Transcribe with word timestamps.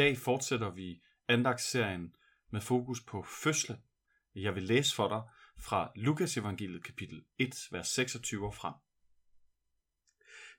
dag 0.00 0.18
fortsætter 0.18 0.70
vi 0.70 1.02
andagsserien 1.28 2.14
med 2.50 2.60
fokus 2.60 3.00
på 3.00 3.22
fødslen. 3.42 3.78
Jeg 4.34 4.54
vil 4.54 4.62
læse 4.62 4.94
for 4.94 5.08
dig 5.08 5.22
fra 5.58 5.92
Lukas 5.96 6.36
evangeliet 6.36 6.84
kapitel 6.84 7.24
1, 7.38 7.68
vers 7.70 7.88
26 7.88 8.46
og 8.46 8.54
frem. 8.54 8.74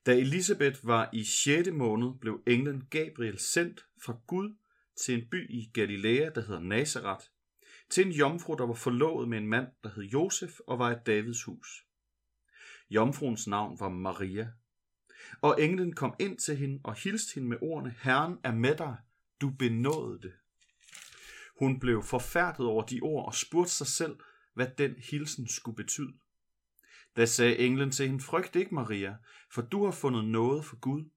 Da 0.06 0.16
Elisabeth 0.16 0.88
var 0.88 1.10
i 1.14 1.24
6. 1.24 1.70
måned, 1.72 2.20
blev 2.20 2.44
englen 2.48 2.88
Gabriel 2.90 3.40
sendt 3.40 3.86
fra 4.04 4.18
Gud 4.28 4.56
til 4.96 5.16
en 5.16 5.30
by 5.32 5.52
i 5.52 5.72
Galilea, 5.74 6.30
der 6.30 6.42
hedder 6.42 6.62
Nazareth, 6.62 7.26
til 7.90 8.06
en 8.06 8.12
jomfru, 8.12 8.56
der 8.56 8.66
var 8.66 8.74
forlovet 8.74 9.30
med 9.30 9.38
en 9.38 9.48
mand, 9.48 9.68
der 9.84 9.90
hed 9.90 10.04
Josef 10.04 10.60
og 10.68 10.80
var 10.80 10.90
et 10.92 11.06
Davids 11.06 11.44
hus. 11.44 11.86
Jomfruens 12.90 13.48
navn 13.48 13.80
var 13.80 13.90
Maria. 13.90 14.52
Og 15.42 15.62
englen 15.62 15.96
kom 15.96 16.16
ind 16.20 16.38
til 16.38 16.58
hende 16.58 16.82
og 16.84 16.96
hilste 16.96 17.36
hende 17.36 17.50
med 17.50 17.58
ordene, 17.62 17.96
Herren 18.02 18.38
er 18.44 18.52
med 18.52 18.76
dig, 18.76 18.98
du 19.42 19.50
benåede 19.50 20.22
det. 20.22 20.34
Hun 21.60 21.80
blev 21.80 22.04
forfærdet 22.04 22.66
over 22.66 22.84
de 22.84 23.00
ord 23.02 23.26
og 23.26 23.36
spurgte 23.36 23.72
sig 23.72 23.88
selv, 23.88 24.20
hvad 24.54 24.68
den 24.78 24.96
hilsen 24.98 25.48
skulle 25.48 25.76
betyde. 25.76 26.14
Da 27.16 27.26
sagde 27.26 27.58
englen 27.58 27.92
til 27.92 28.08
hende, 28.08 28.24
frygt 28.24 28.56
ikke, 28.56 28.76
Maria, 28.76 29.18
for 29.54 29.62
du 29.62 29.86
har 29.86 29.92
fundet 29.92 30.26
noget 30.26 30.66
for 30.66 30.80
Gud. 30.80 31.10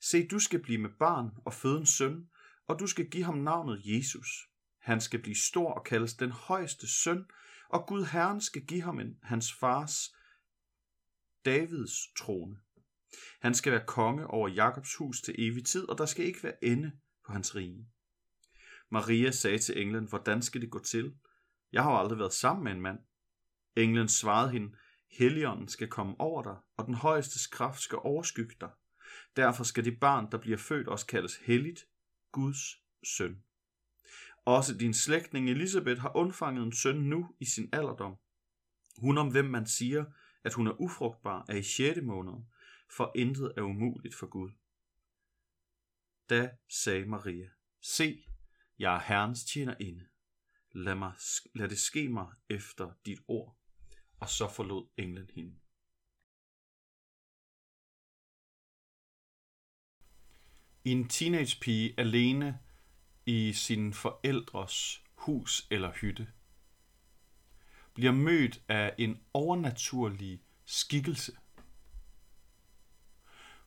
Se, 0.00 0.26
du 0.26 0.38
skal 0.38 0.62
blive 0.62 0.78
med 0.78 0.90
barn 0.98 1.30
og 1.44 1.54
føde 1.54 1.78
en 1.78 1.86
søn, 1.86 2.28
og 2.66 2.80
du 2.80 2.86
skal 2.86 3.10
give 3.10 3.24
ham 3.24 3.38
navnet 3.38 3.80
Jesus. 3.84 4.28
Han 4.78 5.00
skal 5.00 5.22
blive 5.22 5.36
stor 5.36 5.72
og 5.72 5.84
kaldes 5.84 6.14
den 6.14 6.30
højeste 6.30 6.88
søn, 6.88 7.24
og 7.68 7.86
Gud 7.86 8.04
Herren 8.04 8.40
skal 8.40 8.66
give 8.66 8.82
ham 8.82 9.00
en, 9.00 9.18
hans 9.22 9.52
fars 9.52 10.14
Davids 11.44 12.12
trone. 12.16 12.56
Han 13.40 13.54
skal 13.54 13.72
være 13.72 13.86
konge 13.86 14.26
over 14.26 14.48
Jakobs 14.48 14.94
hus 14.94 15.22
til 15.22 15.34
evig 15.38 15.64
tid, 15.64 15.88
og 15.88 15.98
der 15.98 16.06
skal 16.06 16.24
ikke 16.24 16.42
være 16.42 16.64
ende 16.64 16.92
hans 17.30 17.56
rige. 17.56 17.88
Maria 18.90 19.30
sagde 19.30 19.58
til 19.58 19.82
englen, 19.82 20.04
hvordan 20.04 20.42
skal 20.42 20.60
det 20.60 20.70
gå 20.70 20.78
til? 20.78 21.14
Jeg 21.72 21.82
har 21.82 21.90
jo 21.90 21.98
aldrig 21.98 22.18
været 22.18 22.32
sammen 22.32 22.64
med 22.64 22.72
en 22.72 22.80
mand. 22.80 22.98
Englen 23.76 24.08
svarede 24.08 24.50
hende, 24.50 24.76
Helligånden 25.10 25.68
skal 25.68 25.88
komme 25.88 26.20
over 26.20 26.42
dig, 26.42 26.56
og 26.76 26.86
den 26.86 26.94
højeste 26.94 27.50
kraft 27.50 27.80
skal 27.80 27.98
overskygge 27.98 28.56
dig. 28.60 28.70
Derfor 29.36 29.64
skal 29.64 29.84
det 29.84 30.00
barn, 30.00 30.30
der 30.30 30.38
bliver 30.38 30.58
født, 30.58 30.88
også 30.88 31.06
kaldes 31.06 31.36
helligt, 31.36 31.86
Guds 32.32 32.58
søn. 33.16 33.42
Også 34.44 34.78
din 34.78 34.94
slægtning 34.94 35.50
Elisabeth 35.50 36.00
har 36.00 36.16
undfanget 36.16 36.62
en 36.62 36.72
søn 36.72 36.96
nu 36.96 37.34
i 37.40 37.44
sin 37.44 37.68
alderdom. 37.72 38.16
Hun 38.98 39.18
om 39.18 39.30
hvem 39.30 39.44
man 39.44 39.66
siger, 39.66 40.04
at 40.44 40.54
hun 40.54 40.66
er 40.66 40.80
ufrugtbar, 40.80 41.44
er 41.48 41.54
i 41.54 41.62
6. 41.62 42.00
måned, 42.02 42.34
for 42.96 43.12
intet 43.14 43.52
er 43.56 43.62
umuligt 43.62 44.14
for 44.14 44.26
Gud. 44.26 44.50
Da 46.30 46.50
sagde 46.68 47.06
Maria, 47.06 47.48
Se, 47.80 48.24
jeg 48.78 48.94
er 48.94 49.00
Herrens 49.00 49.44
tjenerinde. 49.44 50.06
Lad, 50.72 50.94
mig, 50.94 51.12
lad 51.54 51.68
det 51.68 51.78
ske 51.78 52.08
mig 52.08 52.26
efter 52.48 52.92
dit 53.06 53.18
ord. 53.28 53.58
Og 54.20 54.28
så 54.28 54.48
forlod 54.48 54.88
englen 54.96 55.30
hende. 55.34 55.56
En 60.84 61.08
teenagepige 61.08 61.94
alene 62.00 62.58
i 63.26 63.52
sin 63.52 63.92
forældres 63.92 65.04
hus 65.14 65.66
eller 65.70 65.92
hytte 65.92 66.32
bliver 67.94 68.12
mødt 68.12 68.62
af 68.68 68.94
en 68.98 69.24
overnaturlig 69.34 70.42
skikkelse. 70.64 71.36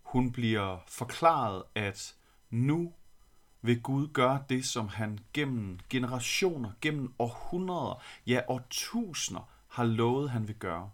Hun 0.02 0.32
bliver 0.32 0.84
forklaret, 0.88 1.64
at 1.76 2.18
nu 2.54 2.94
vil 3.62 3.82
Gud 3.82 4.08
gøre 4.08 4.44
det, 4.50 4.66
som 4.66 4.88
han 4.88 5.20
gennem 5.34 5.80
generationer, 5.90 6.72
gennem 6.82 7.14
århundreder, 7.20 8.02
ja 8.28 8.42
årtusinder 8.48 9.50
har 9.68 9.84
lovet, 9.84 10.30
han 10.30 10.48
vil 10.48 10.56
gøre. 10.56 10.92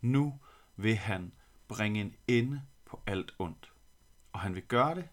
Nu 0.00 0.40
vil 0.76 0.96
han 0.96 1.32
bringe 1.68 2.00
en 2.00 2.16
ende 2.28 2.62
på 2.84 3.02
alt 3.06 3.34
ondt. 3.38 3.72
Og 4.32 4.40
han 4.40 4.54
vil 4.54 4.62
gøre 4.62 4.94
det 4.94 5.08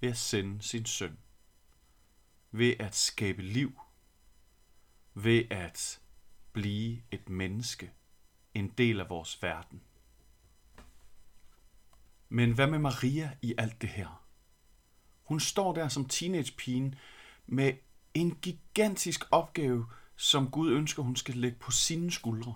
ved 0.00 0.08
at 0.08 0.16
sende 0.16 0.62
sin 0.62 0.86
søn. 0.86 1.18
Ved 2.50 2.74
at 2.78 2.94
skabe 2.94 3.42
liv. 3.42 3.80
Ved 5.14 5.44
at 5.50 6.00
blive 6.52 7.02
et 7.10 7.28
menneske. 7.28 7.92
En 8.54 8.68
del 8.68 9.00
af 9.00 9.08
vores 9.08 9.42
verden. 9.42 9.82
Men 12.28 12.52
hvad 12.52 12.66
med 12.66 12.78
Maria 12.78 13.36
i 13.42 13.54
alt 13.58 13.82
det 13.82 13.88
her? 13.88 14.26
Hun 15.22 15.40
står 15.40 15.72
der 15.72 15.88
som 15.88 16.08
teenagepigen 16.08 16.94
med 17.46 17.72
en 18.14 18.34
gigantisk 18.34 19.24
opgave, 19.30 19.86
som 20.16 20.50
Gud 20.50 20.72
ønsker, 20.72 21.02
hun 21.02 21.16
skal 21.16 21.36
lægge 21.36 21.58
på 21.58 21.70
sine 21.70 22.10
skuldre. 22.10 22.54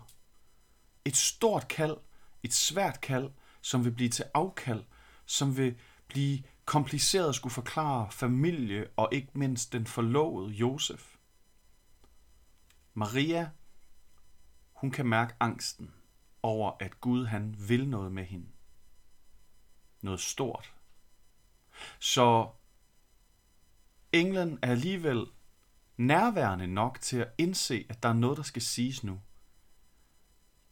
Et 1.04 1.16
stort 1.16 1.68
kald, 1.68 1.96
et 2.42 2.54
svært 2.54 3.00
kald, 3.00 3.30
som 3.62 3.84
vil 3.84 3.90
blive 3.90 4.10
til 4.10 4.24
afkald, 4.34 4.84
som 5.26 5.56
vil 5.56 5.76
blive 6.08 6.42
kompliceret 6.64 7.28
at 7.28 7.34
skulle 7.34 7.52
forklare 7.52 8.10
familie 8.10 8.86
og 8.96 9.08
ikke 9.12 9.30
mindst 9.34 9.72
den 9.72 9.86
forlovede 9.86 10.52
Josef. 10.52 11.16
Maria, 12.94 13.50
hun 14.72 14.90
kan 14.90 15.06
mærke 15.06 15.34
angsten 15.40 15.94
over, 16.42 16.72
at 16.80 17.00
Gud 17.00 17.26
han 17.26 17.56
vil 17.68 17.88
noget 17.88 18.12
med 18.12 18.24
hende. 18.24 18.46
Noget 20.02 20.20
stort. 20.20 20.74
Så 21.98 22.50
englen 24.12 24.58
er 24.62 24.70
alligevel 24.70 25.26
nærværende 25.96 26.66
nok 26.66 27.00
til 27.00 27.18
at 27.18 27.32
indse, 27.38 27.86
at 27.88 28.02
der 28.02 28.08
er 28.08 28.12
noget, 28.12 28.36
der 28.36 28.42
skal 28.42 28.62
siges 28.62 29.04
nu. 29.04 29.20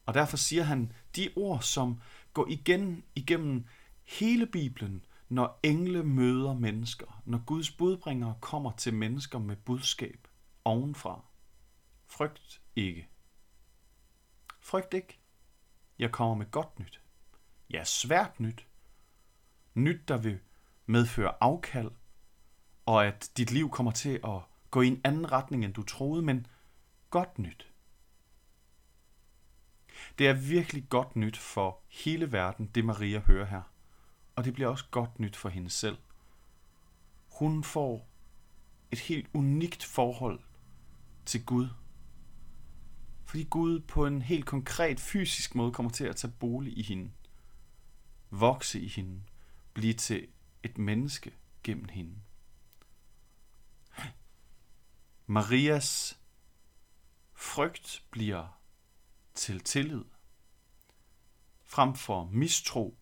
Og 0.07 0.15
derfor 0.15 0.37
siger 0.37 0.63
han 0.63 0.93
de 1.17 1.31
ord, 1.37 1.63
som 1.63 2.01
går 2.33 2.47
igen 2.49 3.05
igennem 3.15 3.67
hele 4.05 4.47
Bibelen, 4.47 5.05
når 5.29 5.61
engle 5.63 6.03
møder 6.03 6.55
mennesker, 6.55 7.23
når 7.25 7.39
Guds 7.47 7.71
budbringere 7.71 8.35
kommer 8.41 8.73
til 8.73 8.95
mennesker 8.95 9.39
med 9.39 9.57
budskab 9.57 10.29
ovenfra. 10.65 11.25
Frygt 12.07 12.61
ikke. 12.77 13.09
Frygt 14.61 14.95
ikke. 14.95 15.19
Jeg 15.99 16.13
kommer 16.13 16.35
med 16.35 16.51
godt 16.51 16.79
nyt. 16.79 17.01
Ja, 17.71 17.85
svært 17.85 18.41
nyt. 18.41 18.68
Nyt, 19.79 20.09
der 20.09 20.17
vil 20.17 20.39
medføre 20.87 21.35
afkald, 21.41 21.91
og 22.87 23.07
at 23.07 23.31
dit 23.37 23.51
liv 23.51 23.71
kommer 23.71 23.93
til 23.93 24.21
at 24.25 24.41
gå 24.71 24.81
i 24.81 24.87
en 24.87 25.01
anden 25.05 25.33
retning, 25.33 25.65
end 25.65 25.75
du 25.75 25.83
troede, 25.83 26.23
men 26.23 26.47
godt 27.11 27.39
nyt. 27.39 27.73
Det 30.19 30.29
er 30.29 30.33
virkelig 30.33 30.89
godt 30.89 31.17
nyt 31.17 31.37
for 31.37 31.81
hele 31.89 32.33
verden, 32.33 32.67
det 32.67 32.85
Maria 32.85 33.19
hører 33.19 33.47
her. 33.47 33.63
Og 34.37 34.45
det 34.45 34.55
bliver 34.55 34.69
også 34.69 34.85
godt 34.91 35.21
nyt 35.21 35.37
for 35.37 35.49
hende 35.49 35.71
selv. 35.71 35.99
Hun 37.39 37.65
får 37.65 38.09
et 38.91 38.99
helt 38.99 39.31
unikt 39.35 39.85
forhold 39.85 40.41
til 41.27 41.45
Gud. 41.45 41.69
Fordi 43.25 43.45
Gud 43.45 43.81
på 43.81 44.07
en 44.07 44.23
helt 44.23 44.47
konkret 44.47 45.01
fysisk 45.01 45.55
måde 45.55 45.73
kommer 45.73 45.93
til 45.93 46.05
at 46.05 46.17
tage 46.17 46.33
bolig 46.41 46.79
i 46.79 46.83
hende. 46.83 47.11
Vokse 48.31 48.81
i 48.81 48.89
hende. 48.89 49.23
Blive 49.79 49.95
til 49.95 50.27
et 50.63 50.79
menneske 50.79 51.35
gennem 51.63 51.89
hende. 51.89 52.15
Marias 55.27 56.21
frygt 57.35 58.05
bliver 58.11 58.61
til 59.35 59.61
tillid, 59.61 60.05
frem 61.65 61.95
for 61.95 62.25
mistro 62.33 62.99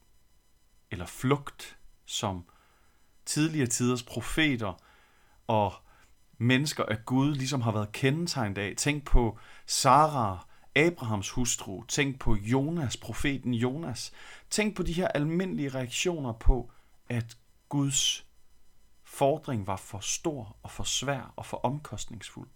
eller 0.90 1.06
flugt, 1.06 1.78
som 2.04 2.44
tidligere 3.24 3.66
tiders 3.66 4.02
profeter 4.02 4.82
og 5.46 5.74
mennesker 6.38 6.84
af 6.84 7.04
Gud 7.04 7.34
ligesom 7.34 7.60
har 7.60 7.72
været 7.72 7.92
kendetegnet 7.92 8.58
af. 8.58 8.74
Tænk 8.76 9.04
på 9.04 9.38
Sarah, 9.66 10.38
Abrahams 10.76 11.30
hustru. 11.30 11.84
Tænk 11.84 12.18
på 12.18 12.34
Jonas, 12.34 12.96
profeten 12.96 13.54
Jonas. 13.54 14.12
Tænk 14.50 14.76
på 14.76 14.82
de 14.82 14.92
her 14.92 15.08
almindelige 15.08 15.68
reaktioner 15.68 16.32
på, 16.32 16.70
at 17.08 17.38
Guds 17.68 18.26
fordring 19.02 19.66
var 19.66 19.76
for 19.76 19.98
stor 19.98 20.56
og 20.62 20.70
for 20.70 20.84
svær 20.84 21.32
og 21.36 21.46
for 21.46 21.56
omkostningsfuld. 21.56 22.48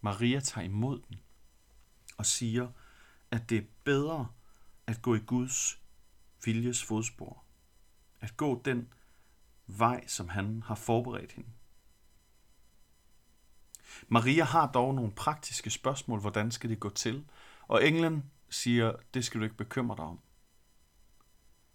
Maria 0.00 0.40
tager 0.40 0.64
imod 0.64 1.00
den 1.08 1.20
og 2.16 2.26
siger, 2.26 2.68
at 3.30 3.50
det 3.50 3.58
er 3.58 3.66
bedre 3.84 4.28
at 4.86 5.02
gå 5.02 5.14
i 5.14 5.18
Guds 5.18 5.80
viljes 6.44 6.84
fodspor. 6.84 7.44
At 8.20 8.36
gå 8.36 8.62
den 8.64 8.92
vej, 9.66 10.06
som 10.06 10.28
han 10.28 10.62
har 10.62 10.74
forberedt 10.74 11.32
hende. 11.32 11.50
Maria 14.08 14.44
har 14.44 14.72
dog 14.72 14.94
nogle 14.94 15.12
praktiske 15.12 15.70
spørgsmål, 15.70 16.20
hvordan 16.20 16.50
skal 16.50 16.70
det 16.70 16.80
gå 16.80 16.90
til? 16.90 17.24
Og 17.68 17.86
englen 17.86 18.30
siger, 18.50 18.92
det 19.14 19.24
skal 19.24 19.40
du 19.40 19.44
ikke 19.44 19.56
bekymre 19.56 19.96
dig 19.96 20.04
om. 20.04 20.20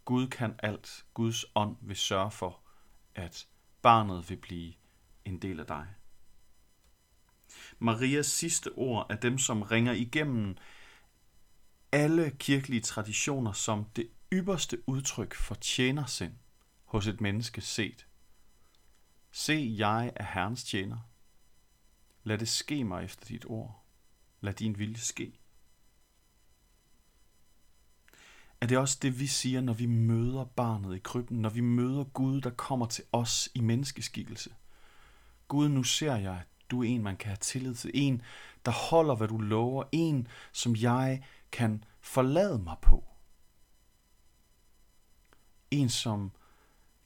Gud 0.05 0.27
kan 0.27 0.59
alt. 0.63 1.05
Guds 1.13 1.45
ånd 1.55 1.77
vil 1.81 1.95
sørge 1.95 2.31
for, 2.31 2.59
at 3.15 3.47
barnet 3.81 4.29
vil 4.29 4.37
blive 4.37 4.73
en 5.25 5.41
del 5.41 5.59
af 5.59 5.65
dig. 5.65 5.87
Marias 7.79 8.25
sidste 8.25 8.71
ord 8.71 9.07
er 9.09 9.15
dem, 9.15 9.37
som 9.37 9.61
ringer 9.61 9.91
igennem 9.93 10.57
alle 11.91 12.31
kirkelige 12.39 12.81
traditioner 12.81 13.51
som 13.51 13.85
det 13.85 14.09
ypperste 14.33 14.89
udtryk 14.89 15.33
for 15.33 15.55
tjenersind 15.55 16.33
hos 16.85 17.07
et 17.07 17.21
menneske 17.21 17.61
set. 17.61 18.07
Se, 19.31 19.75
jeg 19.77 20.13
er 20.15 20.23
Herrens 20.23 20.63
tjener. 20.63 20.97
Lad 22.23 22.37
det 22.37 22.49
ske 22.49 22.83
mig 22.83 23.03
efter 23.03 23.25
dit 23.25 23.45
ord. 23.45 23.85
Lad 24.41 24.53
din 24.53 24.77
vilje 24.77 24.97
ske. 24.97 25.39
Er 28.63 28.67
det 28.67 28.77
også 28.77 28.97
det, 29.01 29.19
vi 29.19 29.27
siger, 29.27 29.61
når 29.61 29.73
vi 29.73 29.85
møder 29.85 30.45
barnet 30.45 30.95
i 30.95 30.99
krybben, 30.99 31.41
når 31.41 31.49
vi 31.49 31.61
møder 31.61 32.03
Gud, 32.03 32.41
der 32.41 32.49
kommer 32.49 32.85
til 32.85 33.03
os 33.11 33.49
i 33.53 33.61
menneskeskikkelse? 33.61 34.53
Gud, 35.47 35.69
nu 35.69 35.83
ser 35.83 36.15
jeg, 36.15 36.33
at 36.33 36.47
du 36.71 36.83
er 36.83 36.87
en, 36.87 37.03
man 37.03 37.17
kan 37.17 37.27
have 37.27 37.37
tillid 37.37 37.75
til. 37.75 37.91
En, 37.93 38.21
der 38.65 38.71
holder, 38.71 39.15
hvad 39.15 39.27
du 39.27 39.37
lover. 39.37 39.83
En, 39.91 40.27
som 40.51 40.75
jeg 40.75 41.23
kan 41.51 41.83
forlade 42.01 42.59
mig 42.59 42.75
på. 42.81 43.03
En, 45.71 45.89
som 45.89 46.31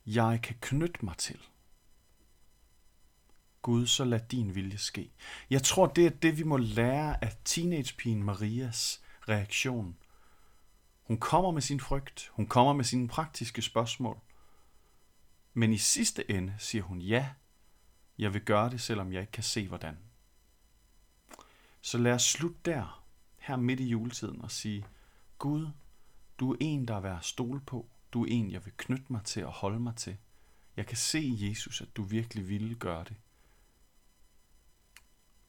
jeg 0.06 0.40
kan 0.44 0.56
knytte 0.62 1.06
mig 1.06 1.18
til. 1.18 1.40
Gud, 3.62 3.88
så 3.88 4.06
lad 4.06 4.20
din 4.32 4.56
vilje 4.56 4.78
ske. 4.78 5.12
Jeg 5.50 5.64
tror, 5.64 5.88
det 5.88 6.06
er 6.06 6.10
det, 6.10 6.38
vi 6.38 6.44
må 6.44 6.58
lære 6.58 7.24
af 7.24 7.38
teenagepigen 7.46 8.24
Marias 8.24 9.02
reaktion. 9.30 9.98
Hun 11.08 11.18
kommer 11.18 11.52
med 11.52 11.62
sin 11.62 11.80
frygt, 11.80 12.32
hun 12.34 12.48
kommer 12.48 12.74
med 12.74 12.84
sine 12.84 13.08
praktiske 13.08 13.62
spørgsmål. 13.62 14.20
Men 15.54 15.74
i 15.74 15.78
sidste 15.78 16.32
ende 16.32 16.56
siger 16.58 16.82
hun 16.82 17.02
ja, 17.02 17.30
jeg 18.18 18.34
vil 18.34 18.42
gøre 18.42 18.70
det, 18.70 18.82
selvom 18.82 19.14
jeg 19.14 19.22
ikke 19.22 19.32
kan 19.32 19.44
se 19.44 19.68
hvordan. 19.68 19.98
Så 21.82 21.98
lad 21.98 22.14
os 22.14 22.24
slutte 22.24 22.60
der, 22.66 23.06
her 23.38 23.56
midt 23.56 23.80
i 23.80 23.88
juletiden, 23.88 24.42
og 24.42 24.52
sige, 24.52 24.86
Gud, 25.38 25.68
du 26.40 26.52
er 26.52 26.58
en, 26.60 26.88
der 26.88 26.96
er 26.96 27.00
værd 27.00 27.18
at 27.18 27.26
stole 27.26 27.60
på. 27.60 27.90
Du 28.14 28.24
er 28.24 28.28
en, 28.30 28.52
jeg 28.52 28.66
vil 28.66 28.74
knytte 28.78 29.06
mig 29.10 29.24
til 29.24 29.46
og 29.46 29.52
holde 29.52 29.80
mig 29.80 29.96
til. 29.96 30.18
Jeg 30.78 30.86
kan 30.86 30.98
se 30.98 31.38
Jesus, 31.42 31.82
at 31.82 31.96
du 31.96 32.04
virkelig 32.04 32.50
ville 32.50 32.76
gøre 32.76 33.04
det. 33.04 33.16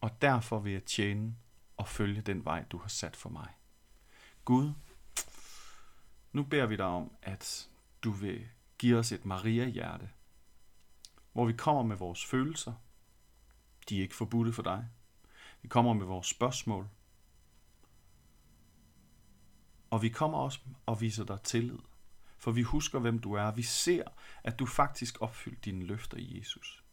Og 0.01 0.23
derfor 0.23 0.59
vil 0.59 0.73
jeg 0.73 0.85
tjene 0.85 1.37
og 1.77 1.89
følge 1.89 2.21
den 2.21 2.45
vej, 2.45 2.65
du 2.65 2.79
har 2.79 2.89
sat 2.89 3.17
for 3.17 3.29
mig. 3.29 3.49
Gud, 4.45 4.73
nu 6.33 6.43
beder 6.45 6.67
vi 6.67 6.77
dig 6.77 6.87
om, 6.87 7.13
at 7.23 7.71
du 8.03 8.11
vil 8.11 8.49
give 8.79 8.99
os 8.99 9.13
et 9.13 9.25
Maria-hjerte, 9.25 10.11
hvor 11.33 11.47
vi 11.47 11.53
kommer 11.53 11.83
med 11.83 11.97
vores 11.97 12.25
følelser. 12.25 12.75
De 13.89 13.99
er 13.99 14.03
ikke 14.03 14.15
forbudte 14.15 14.53
for 14.53 14.63
dig. 14.63 14.89
Vi 15.63 15.69
kommer 15.69 15.93
med 15.93 16.07
vores 16.07 16.27
spørgsmål. 16.27 16.89
Og 19.91 20.03
vi 20.03 20.09
kommer 20.09 20.39
også 20.39 20.61
og 20.87 21.01
viser 21.01 21.25
dig 21.25 21.43
tillid. 21.43 21.79
For 22.37 22.51
vi 22.51 22.63
husker, 22.63 22.99
hvem 22.99 23.19
du 23.19 23.33
er. 23.33 23.51
Vi 23.51 23.63
ser, 23.63 24.05
at 24.45 24.59
du 24.59 24.67
faktisk 24.67 25.23
opfyldte 25.23 25.61
dine 25.61 25.85
løfter 25.85 26.17
i 26.17 26.39
Jesus. 26.39 26.85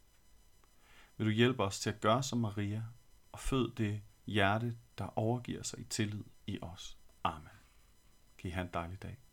Vil 1.18 1.28
du 1.28 1.32
hjælpe 1.32 1.64
os 1.64 1.80
til 1.80 1.90
at 1.90 2.02
gøre 2.02 2.24
som 2.24 2.38
Maria 2.38 2.84
og 3.32 3.40
fød 3.40 3.76
det 3.76 4.02
hjerte, 4.26 4.78
der 4.98 5.20
overgiver 5.20 5.64
sig 5.64 5.80
i 5.80 5.84
tillid 5.84 6.24
i 6.48 6.60
os. 6.62 6.98
Amen. 7.24 7.50
Kan 8.38 8.48
I 8.50 8.52
have 8.52 8.66
en 8.66 8.74
dejlig 8.74 9.02
dag. 9.02 9.25